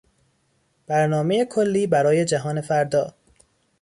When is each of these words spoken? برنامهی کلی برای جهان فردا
برنامهی 0.87 1.45
کلی 1.45 1.87
برای 1.87 2.25
جهان 2.25 2.61
فردا 2.61 3.13